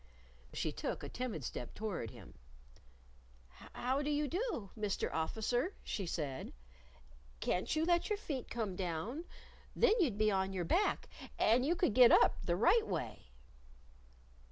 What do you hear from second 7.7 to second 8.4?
you let your